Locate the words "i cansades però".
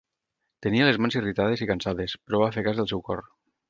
1.67-2.45